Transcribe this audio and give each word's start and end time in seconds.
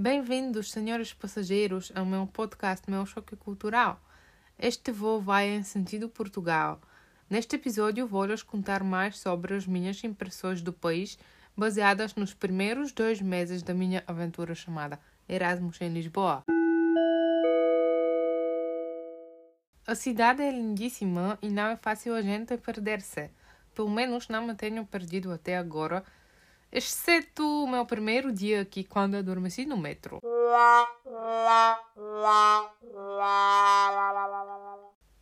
Bem-vindos, 0.00 0.70
senhores 0.70 1.12
passageiros, 1.12 1.90
ao 1.92 2.06
meu 2.06 2.24
podcast 2.24 2.88
Meu 2.88 3.04
Choque 3.04 3.34
Cultural. 3.34 4.00
Este 4.56 4.92
voo 4.92 5.20
vai 5.20 5.48
em 5.48 5.64
sentido 5.64 6.08
Portugal. 6.08 6.80
Neste 7.28 7.56
episódio 7.56 8.06
vou-lhes 8.06 8.44
contar 8.44 8.84
mais 8.84 9.18
sobre 9.18 9.56
as 9.56 9.66
minhas 9.66 10.04
impressões 10.04 10.62
do 10.62 10.72
país, 10.72 11.18
baseadas 11.56 12.14
nos 12.14 12.32
primeiros 12.32 12.92
dois 12.92 13.20
meses 13.20 13.60
da 13.60 13.74
minha 13.74 14.04
aventura 14.06 14.54
chamada 14.54 15.00
Erasmus 15.28 15.80
em 15.80 15.92
Lisboa. 15.92 16.44
A 19.84 19.96
cidade 19.96 20.42
é 20.42 20.52
lindíssima 20.52 21.36
e 21.42 21.50
não 21.50 21.66
é 21.66 21.76
fácil 21.76 22.14
a 22.14 22.22
gente 22.22 22.56
perder-se. 22.56 23.30
Pelo 23.74 23.90
menos 23.90 24.28
não 24.28 24.46
me 24.46 24.54
tenho 24.54 24.86
perdido 24.86 25.32
até 25.32 25.58
agora, 25.58 26.04
exceto 26.70 27.42
o 27.42 27.66
meu 27.66 27.84
primeiro 27.86 28.32
dia 28.32 28.62
aqui 28.62 28.84
quando 28.84 29.16
adormeci 29.16 29.64
no 29.64 29.76
metro. 29.76 30.20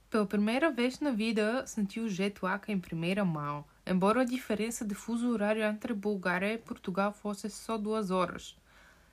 Pela 0.08 0.26
primeira 0.26 0.70
vez 0.70 1.00
na 1.00 1.10
vida 1.10 1.66
senti 1.66 2.00
o 2.00 2.08
jet 2.08 2.38
lag 2.42 2.62
em 2.72 2.78
primeira 2.78 3.24
mão, 3.24 3.64
embora 3.86 4.22
a 4.22 4.24
diferença 4.24 4.84
de 4.84 4.94
fuso 4.94 5.30
horário 5.30 5.62
entre 5.62 5.92
Bulgária 5.92 6.52
e 6.52 6.58
Portugal 6.58 7.12
fosse 7.12 7.50
só 7.50 7.76
duas 7.76 8.10
horas. 8.10 8.56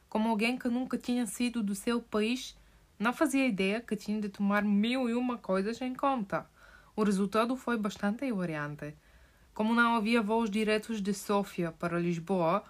Como 0.08 0.30
alguém 0.30 0.58
que 0.58 0.70
nunca 0.70 0.98
tinha 0.98 1.26
sido 1.26 1.64
do 1.64 1.74
seu 1.74 2.02
país, 2.02 2.56
não 3.00 3.12
fazia 3.12 3.48
ideia 3.48 3.82
que 3.82 3.96
tinha 3.96 4.22
de 4.22 4.30
tomar 4.30 4.64
mil 4.64 5.10
e 5.10 5.14
uma 5.14 5.38
coisas 5.38 5.82
em 5.82 5.94
conta. 5.94 6.48
O 6.96 7.04
resultado 7.04 7.56
foi 7.56 7.76
bastante 7.78 8.32
variante. 8.32 8.96
Como 9.54 9.76
não 9.76 9.96
havia 9.96 10.20
voos 10.20 10.50
diretos 10.50 11.00
de 11.00 11.14
Sofia 11.14 11.72
para 11.72 12.00
Lisboa, 12.00 12.64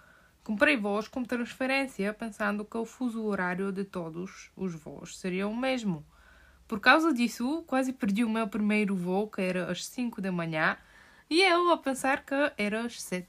comprei 0.43 0.75
voos 0.75 1.07
com 1.07 1.23
transferência, 1.23 2.13
pensando 2.13 2.65
que 2.65 2.77
o 2.77 2.85
fuso 2.85 3.23
horário 3.23 3.71
de 3.71 3.85
todos 3.85 4.51
os 4.53 4.75
voos 4.75 5.17
seria 5.17 5.47
o 5.47 5.55
mesmo. 5.55 6.05
Por 6.67 6.81
causa 6.81 7.13
disso, 7.13 7.63
quase 7.67 7.93
perdi 7.93 8.25
o 8.25 8.29
meu 8.29 8.49
primeiro 8.49 8.95
voo, 8.95 9.29
que 9.29 9.41
era 9.41 9.71
às 9.71 9.85
5 9.85 10.21
da 10.21 10.31
manhã, 10.31 10.75
e 11.29 11.41
eu 11.41 11.71
a 11.71 11.77
pensar 11.77 12.25
que 12.25 12.35
era 12.57 12.81
às 12.81 13.01
7. 13.01 13.27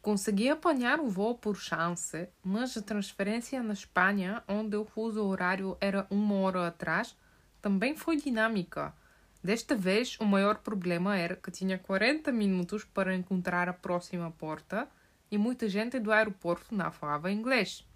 Consegui 0.00 0.50
apanhar 0.50 1.00
o 1.00 1.08
voo 1.08 1.34
por 1.34 1.56
chance, 1.56 2.28
mas 2.44 2.76
a 2.76 2.82
transferência 2.82 3.60
na 3.60 3.72
Espanha, 3.72 4.44
onde 4.46 4.76
o 4.76 4.84
fuso 4.84 5.24
horário 5.24 5.76
era 5.80 6.06
uma 6.10 6.36
hora 6.36 6.68
atrás, 6.68 7.16
também 7.60 7.96
foi 7.96 8.16
dinâmica. 8.16 8.94
Desta 9.44 9.76
vez, 9.76 10.16
o 10.18 10.24
maior 10.24 10.56
problema 10.56 11.18
era 11.18 11.36
que 11.36 11.50
tinha 11.50 11.76
40 11.76 12.32
minutos 12.32 12.82
para 12.82 13.14
encontrar 13.14 13.68
a 13.68 13.74
próxima 13.74 14.30
porta 14.30 14.88
e 15.30 15.36
muita 15.36 15.68
gente 15.68 16.00
do 16.00 16.10
aeroporto 16.10 16.74
não 16.74 16.90
falava 16.90 17.30
inglês. 17.30 17.86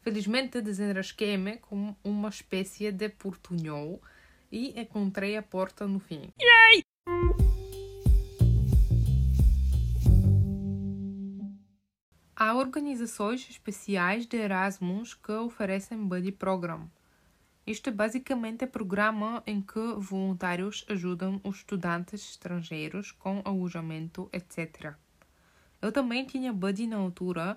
Felizmente, 0.00 0.62
desenrasquei-me 0.62 1.58
com 1.58 1.94
uma 2.02 2.30
espécie 2.30 2.90
de 2.90 3.10
portunhol 3.10 4.00
e 4.50 4.80
encontrei 4.80 5.36
a 5.36 5.42
porta 5.42 5.86
no 5.86 6.00
fim. 6.00 6.32
Yay! 6.40 6.82
Há 12.34 12.54
organizações 12.54 13.46
especiais 13.50 14.24
de 14.24 14.38
Erasmus 14.38 15.12
que 15.12 15.30
oferecem 15.30 15.98
Buddy 16.08 16.32
Program. 16.32 16.88
Isto 17.66 17.90
é 17.90 17.92
basicamente 17.92 18.64
um 18.64 18.68
programa 18.68 19.42
em 19.46 19.60
que 19.60 19.78
voluntários 19.98 20.84
ajudam 20.88 21.40
os 21.44 21.58
estudantes 21.58 22.30
estrangeiros 22.30 23.12
com 23.12 23.42
alojamento, 23.44 24.28
etc. 24.32 24.94
Eu 25.80 25.92
também 25.92 26.24
tinha 26.24 26.52
Buddy 26.52 26.86
na 26.86 26.96
altura 26.96 27.56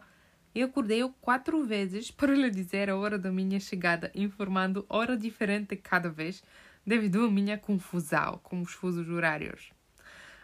e 0.53 0.61
acordei-o 0.61 1.09
quatro 1.09 1.63
vezes 1.65 2.11
para 2.11 2.35
lhe 2.35 2.49
dizer 2.49 2.89
a 2.89 2.97
hora 2.97 3.17
da 3.17 3.31
minha 3.31 3.59
chegada, 3.59 4.11
informando 4.13 4.85
hora 4.89 5.17
diferente 5.17 5.75
cada 5.75 6.09
vez, 6.09 6.43
devido 6.85 7.25
à 7.25 7.31
minha 7.31 7.57
confusão 7.57 8.39
com 8.43 8.61
os 8.61 8.73
fusos 8.73 9.09
horários. 9.09 9.71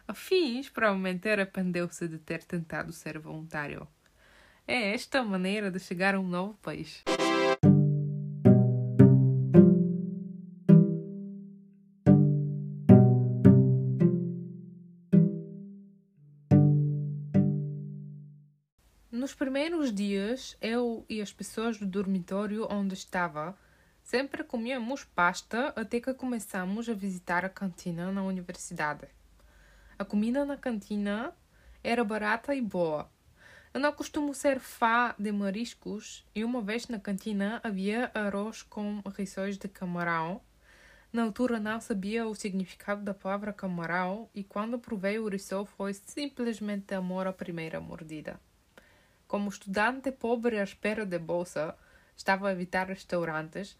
A 0.07 0.13
fins, 0.13 0.69
provavelmente 0.69 1.29
arrependeu-se 1.29 2.07
de 2.07 2.17
ter 2.17 2.43
tentado 2.43 2.91
ser 2.91 3.19
voluntário. 3.19 3.87
É 4.65 4.93
esta 4.93 5.19
a 5.19 5.23
maneira 5.23 5.69
de 5.69 5.79
chegar 5.79 6.15
a 6.15 6.19
um 6.19 6.27
novo 6.27 6.55
país. 6.63 7.03
Nos 19.19 19.35
primeiros 19.35 19.93
dias, 19.93 20.55
eu 20.61 21.05
e 21.09 21.21
as 21.21 21.33
pessoas 21.33 21.77
do 21.77 21.85
dormitório 21.85 22.65
onde 22.71 22.93
estava 22.93 23.53
sempre 24.01 24.45
comíamos 24.45 25.03
pasta 25.03 25.73
até 25.75 25.99
que 25.99 26.13
começamos 26.13 26.87
a 26.87 26.93
visitar 26.93 27.43
a 27.43 27.49
cantina 27.49 28.13
na 28.13 28.23
universidade. 28.23 29.09
A 29.97 30.05
comida 30.05 30.45
na 30.45 30.55
cantina 30.55 31.33
era 31.83 32.01
barata 32.01 32.55
e 32.55 32.61
boa, 32.61 33.11
eu 33.73 33.81
não 33.81 33.91
costumo 33.91 34.33
ser 34.33 34.57
fã 34.57 35.13
de 35.19 35.33
mariscos 35.33 36.25
e 36.33 36.45
uma 36.45 36.61
vez 36.61 36.87
na 36.87 36.97
cantina 36.97 37.59
havia 37.61 38.09
arroz 38.13 38.63
com 38.63 39.01
rissóis 39.17 39.57
de 39.57 39.67
camarão. 39.67 40.39
Na 41.11 41.23
altura 41.23 41.59
não 41.59 41.81
sabia 41.81 42.25
o 42.25 42.33
significado 42.33 43.03
da 43.03 43.13
palavra 43.13 43.51
camarão 43.51 44.29
e 44.33 44.45
quando 44.45 44.79
provei 44.79 45.19
o 45.19 45.27
rissol 45.27 45.65
foi 45.65 45.93
simplesmente 45.93 46.95
amor 46.95 47.27
à 47.27 47.33
primeira 47.33 47.81
mordida. 47.81 48.39
Como 49.29 49.47
estudante 49.49 50.11
pobre 50.11 50.59
à 50.59 50.63
espera 50.63 51.05
de 51.05 51.19
bolsa, 51.19 51.65
estava 52.17 52.49
a 52.49 52.51
evitar 52.51 52.87
restaurantes, 52.87 53.77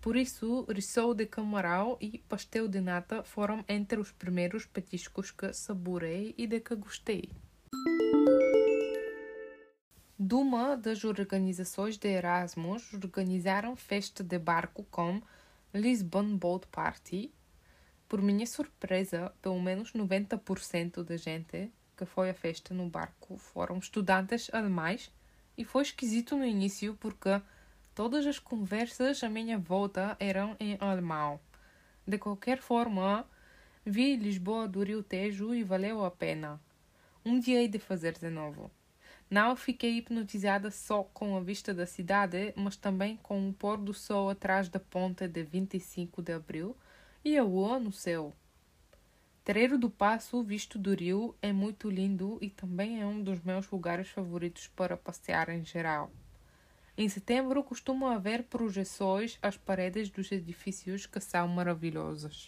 por 0.00 0.16
isso 0.16 0.64
rissol 0.70 1.12
de 1.14 1.26
camarão 1.26 1.98
e 2.00 2.18
pastel 2.30 2.66
de 2.68 2.80
nata 2.80 3.22
foram 3.22 3.58
entre 3.68 3.98
os 4.00 4.10
primeiros 4.12 4.64
petiscos 4.64 5.30
que 5.30 5.52
saborei 5.52 6.34
e 6.38 6.46
de 6.46 6.60
que 6.60 6.74
gostei 6.74 7.28
de 10.24 10.36
uma 10.36 10.76
das 10.76 11.02
organizações 11.04 11.98
de 11.98 12.08
Erasmus 12.08 12.94
organizaram 12.94 13.74
festa 13.74 14.22
de 14.22 14.38
barco 14.38 14.84
com 14.84 15.20
Lisbon 15.74 16.36
Boat 16.36 16.68
Party. 16.68 17.34
Por 18.08 18.22
minha 18.22 18.46
surpresa, 18.46 19.34
pelo 19.42 19.60
menos 19.60 19.92
90% 19.92 21.02
da 21.02 21.16
gente 21.16 21.72
que 22.02 22.06
foi 22.06 22.30
à 22.30 22.34
festa 22.34 22.74
no 22.74 22.88
barco 22.88 23.36
foram 23.36 23.78
estudantes 23.78 24.52
alemães 24.52 25.08
e 25.56 25.64
foi 25.64 25.82
esquisito 25.82 26.36
no 26.36 26.44
início 26.44 26.96
porque 26.98 27.40
todas 27.94 28.26
as 28.26 28.40
conversas 28.40 29.22
à 29.22 29.28
minha 29.28 29.56
volta 29.56 30.16
eram 30.18 30.56
em 30.58 30.76
alemão. 30.80 31.38
De 32.04 32.18
qualquer 32.18 32.58
forma, 32.58 33.24
vi 33.86 34.16
Lisboa 34.16 34.66
do 34.66 34.82
Rio 34.82 35.00
Tejo 35.00 35.54
e 35.54 35.62
valeu 35.62 36.04
a 36.04 36.10
pena. 36.10 36.60
Um 37.24 37.38
dia 37.38 37.60
hei 37.60 37.68
de 37.68 37.78
fazer 37.78 38.18
de 38.18 38.30
novo. 38.30 38.68
Não 39.30 39.54
fiquei 39.54 39.98
hipnotizada 39.98 40.72
só 40.72 41.04
com 41.04 41.36
a 41.36 41.40
vista 41.40 41.72
da 41.72 41.86
cidade, 41.86 42.52
mas 42.56 42.74
também 42.74 43.16
com 43.22 43.48
o 43.48 43.52
pôr 43.52 43.78
do 43.78 43.94
sol 43.94 44.28
atrás 44.28 44.68
da 44.68 44.80
ponte 44.80 45.28
de 45.28 45.44
25 45.44 46.20
de 46.20 46.32
abril 46.32 46.76
e 47.24 47.38
a 47.38 47.44
lua 47.44 47.78
no 47.78 47.92
céu. 47.92 48.34
Terreiro 49.44 49.76
do 49.76 49.90
Passo, 49.90 50.40
visto 50.44 50.78
do 50.78 50.94
Rio, 50.94 51.34
é 51.42 51.52
muito 51.52 51.90
lindo 51.90 52.38
e 52.40 52.48
também 52.48 53.02
é 53.02 53.06
um 53.06 53.20
dos 53.20 53.42
meus 53.42 53.68
lugares 53.68 54.08
favoritos 54.08 54.68
para 54.68 54.96
passear 54.96 55.48
em 55.48 55.64
geral. 55.64 56.12
Em 56.96 57.08
setembro 57.08 57.64
costuma 57.64 58.14
haver 58.14 58.44
projeções 58.44 59.40
às 59.42 59.56
paredes 59.56 60.10
dos 60.10 60.30
edifícios 60.30 61.06
que 61.06 61.18
são 61.18 61.48
maravilhosas. 61.48 62.46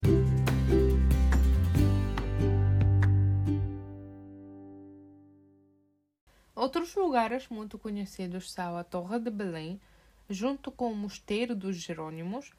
Outros 6.54 6.94
lugares 6.94 7.48
muito 7.48 7.76
conhecidos 7.76 8.52
são 8.52 8.76
a 8.76 8.84
Torre 8.84 9.18
de 9.18 9.30
Belém, 9.32 9.80
junto 10.30 10.70
com 10.70 10.92
o 10.92 10.96
Mosteiro 10.96 11.56
dos 11.56 11.74
Jerônimos 11.74 12.52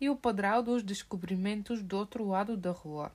e 0.00 0.08
o 0.08 0.14
Padrão 0.14 0.62
dos 0.62 0.84
Descobrimentos 0.84 1.82
do 1.82 1.96
outro 1.96 2.24
lado 2.28 2.56
da 2.56 2.70
rua. 2.70 3.12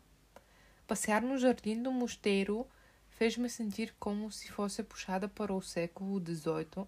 Passear 0.87 1.21
no 1.21 1.37
jardim 1.37 1.81
do 1.81 1.91
mosteiro 1.91 2.67
fez-me 3.09 3.49
sentir 3.49 3.95
como 3.99 4.31
se 4.31 4.51
fosse 4.51 4.83
puxada 4.83 5.27
para 5.27 5.53
o 5.53 5.61
século 5.61 6.19
XVIII 6.19 6.85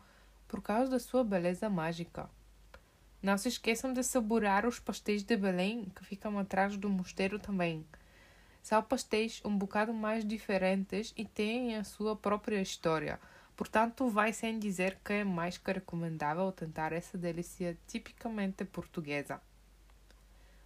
por 0.48 0.62
causa 0.62 0.92
da 0.92 1.00
sua 1.00 1.24
beleza 1.24 1.70
mágica. 1.70 2.30
Não 3.22 3.38
se 3.38 3.50
esqueçam 3.50 3.92
de 3.94 4.04
saborear 4.04 4.66
os 4.66 4.80
pastéis 4.80 5.24
de 5.24 5.36
Belém 5.36 5.92
que 5.96 6.06
ficam 6.06 6.38
atrás 6.38 6.78
do 6.78 6.90
mosteiro 6.90 7.40
também. 7.40 7.86
São 8.62 8.82
pastéis 8.84 9.42
um 9.44 9.58
bocado 9.58 9.94
mais 9.94 10.26
diferentes 10.26 11.14
e 11.18 11.26
têm 11.26 11.76
a 11.76 11.84
sua 11.84 12.16
própria 12.16 12.62
história 12.62 13.20
Portanto, 13.58 14.08
vai 14.08 14.32
sem 14.34 14.60
dizer 14.60 15.00
que 15.04 15.14
é 15.14 15.24
mais 15.24 15.58
que 15.58 15.72
recomendável 15.72 16.52
tentar 16.52 16.94
essa 16.94 17.18
delícia 17.18 17.76
tipicamente 17.88 18.64
portuguesa. 18.64 19.42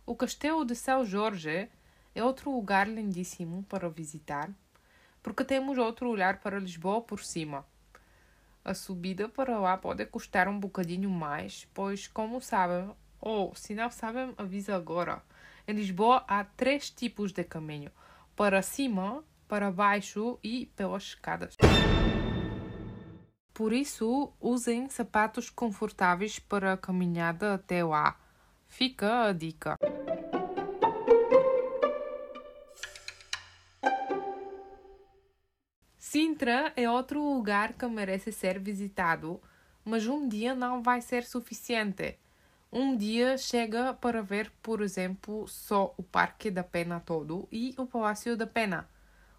O 0.05 0.13
Castelo 0.13 0.65
de 0.65 0.75
São 0.75 1.05
Jorge 1.05 1.69
é 2.13 2.23
outro 2.23 2.51
lugar 2.51 2.87
lindíssimo 2.87 3.63
para 3.63 3.89
visitar, 3.89 4.49
porque 5.23 5.43
temos 5.43 5.77
outro 5.77 6.09
olhar 6.09 6.39
para 6.39 6.59
Lisboa 6.59 7.01
por 7.01 7.23
cima. 7.23 7.65
A 8.63 8.73
subida 8.73 9.27
para 9.27 9.57
lá 9.57 9.77
pode 9.77 10.05
custar 10.05 10.47
um 10.47 10.59
bocadinho 10.59 11.09
mais, 11.09 11.67
pois, 11.73 12.07
como 12.07 12.39
sabem, 12.41 12.91
ou 13.19 13.55
se 13.55 13.73
não 13.73 13.89
sabem, 13.89 14.33
avisa 14.37 14.75
agora. 14.75 15.23
Em 15.67 15.73
Lisboa 15.73 16.23
há 16.27 16.43
três 16.43 16.89
tipos 16.89 17.31
de 17.31 17.43
caminho: 17.43 17.91
para 18.35 18.61
cima, 18.61 19.23
para 19.47 19.71
baixo 19.71 20.39
e 20.43 20.67
pelas 20.75 21.03
escadas. 21.03 21.55
Por 23.53 23.73
isso, 23.73 24.33
usem 24.39 24.89
sapatos 24.89 25.49
confortáveis 25.49 26.39
para 26.39 26.73
a 26.73 26.77
caminhada 26.77 27.53
até 27.53 27.83
lá. 27.83 28.19
Fica 28.67 29.25
a 29.25 29.33
dica. 29.33 29.77
Sintra 36.03 36.73
é 36.75 36.89
outro 36.89 37.23
lugar 37.23 37.73
que 37.73 37.85
merece 37.85 38.31
ser 38.31 38.57
visitado, 38.57 39.39
mas 39.85 40.07
um 40.07 40.27
dia 40.27 40.55
não 40.55 40.81
vai 40.81 40.99
ser 40.99 41.23
suficiente. 41.23 42.17
Um 42.71 42.97
dia 42.97 43.37
chega 43.37 43.93
para 43.93 44.23
ver, 44.23 44.51
por 44.63 44.81
exemplo, 44.81 45.47
só 45.47 45.93
o 45.95 46.01
Parque 46.01 46.49
da 46.49 46.63
Pena 46.63 46.99
todo 46.99 47.47
e 47.51 47.75
o 47.77 47.85
Palácio 47.85 48.35
da 48.35 48.47
Pena. 48.47 48.89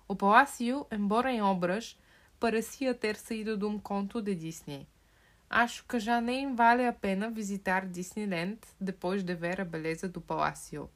O 0.07 0.15
palácio, 0.15 0.87
embora 0.93 1.33
em 1.33 1.43
obras, 1.43 1.99
parecia 2.39 2.95
ter 2.95 3.17
saído 3.17 3.57
de 3.57 3.65
um 3.65 3.77
conto 3.77 4.23
de 4.23 4.33
Disney. 4.33 4.87
Acho 5.51 5.85
que 5.85 5.99
já 5.99 6.21
nem 6.21 6.55
vale 6.55 6.87
a 6.87 6.93
pena 6.93 7.29
visitar 7.29 7.87
Disneyland 7.87 8.61
depois 8.81 9.25
de 9.25 9.35
ver 9.35 9.61
a 9.61 9.65
beleza 9.65 10.09
do 10.09 10.21
palácio. 10.21 10.89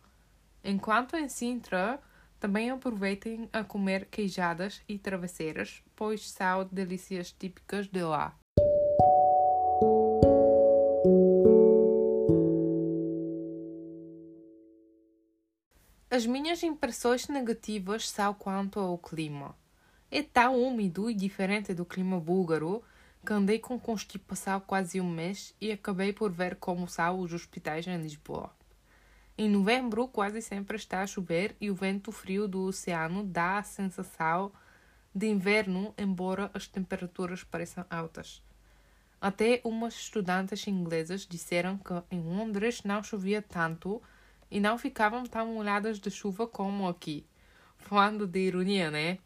Enquanto 0.63 1.17
em 1.17 1.29
Sintra, 1.29 2.01
também 2.39 2.71
aproveitem 2.71 3.49
a 3.53 3.65
comer 3.65 4.07
queijadas 4.07 4.83
e 4.89 4.99
travesseiras, 4.99 5.83
pois 5.95 6.31
são 6.31 6.69
delícias 6.71 7.33
típicas 7.33 7.89
de 7.89 8.03
lá. 8.03 8.37
As 16.09 16.25
minhas 16.25 16.63
impressões 16.63 17.29
negativas 17.29 18.09
são 18.09 18.33
quanto 18.33 18.81
ao 18.81 18.97
clima. 18.97 19.55
É 20.11 20.23
tão 20.23 20.59
úmido 20.63 21.11
e 21.11 21.15
diferente 21.15 21.75
do 21.75 21.85
clima 21.85 22.19
búlgaro 22.19 22.83
que 23.27 23.33
andei 23.33 23.59
com 23.59 23.79
constipação 23.79 24.59
quase 24.61 24.99
um 24.99 25.11
mês 25.11 25.55
e 25.61 25.71
acabei 25.71 26.13
por 26.15 26.33
ver 26.33 26.57
como 26.57 26.89
são 26.89 27.21
os 27.21 27.35
hospitais 27.35 27.87
em 27.87 28.01
Lisboa. 28.01 28.56
Em 29.39 29.51
novembro, 29.51 30.09
quase 30.09 30.41
sempre 30.41 30.77
está 30.77 31.03
a 31.03 31.07
chover 31.07 31.55
e 31.61 31.71
o 31.71 31.75
vento 31.75 32.11
frio 32.11 32.49
do 32.49 32.63
oceano 32.63 33.23
dá 33.23 33.59
a 33.59 33.63
sensação 33.63 34.51
de 35.15 35.27
inverno, 35.27 35.93
embora 35.99 36.51
as 36.55 36.67
temperaturas 36.67 37.45
pareçam 37.45 37.85
altas. 37.91 38.43
Até 39.21 39.61
umas 39.63 39.95
estudantes 39.95 40.67
inglesas 40.67 41.27
disseram 41.27 41.77
que 41.77 41.93
em 42.11 42.21
Londres 42.21 42.83
não 42.83 43.03
chovia 43.03 43.43
tanto 43.43 44.03
e 44.51 44.59
não 44.59 44.79
ficavam 44.79 45.25
tão 45.25 45.53
molhadas 45.53 45.99
de 45.99 46.11
chuva 46.11 46.47
como 46.47 46.89
aqui. 46.89 47.27
Falando 47.77 48.27
de 48.27 48.39
ironia, 48.39 48.91
né? 48.91 49.19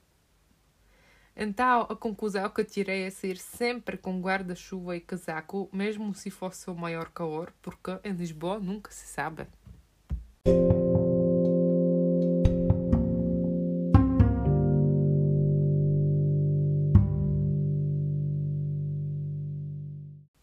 Então, 1.36 1.82
a 1.82 1.94
conclusão 1.94 2.48
que 2.50 2.64
tirei 2.64 3.04
é 3.04 3.10
sair 3.10 3.36
sempre 3.36 3.96
com 3.96 4.20
guarda-chuva 4.20 4.96
e 4.96 5.00
casaco, 5.00 5.70
mesmo 5.72 6.12
se 6.14 6.30
fosse 6.30 6.68
o 6.68 6.74
maior 6.74 7.10
calor, 7.10 7.52
porque 7.62 7.92
em 8.02 8.12
Lisboa 8.12 8.58
nunca 8.58 8.90
se 8.90 9.06
sabe. 9.06 9.46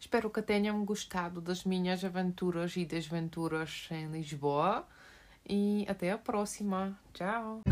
Espero 0.08 0.30
que 0.30 0.40
tenham 0.40 0.84
gostado 0.86 1.40
das 1.40 1.64
minhas 1.64 2.02
aventuras 2.02 2.76
e 2.76 2.86
desventuras 2.86 3.88
em 3.90 4.10
Lisboa. 4.10 4.86
E 5.46 5.84
até 5.86 6.10
a 6.10 6.18
próxima. 6.18 6.98
Tchau! 7.12 7.62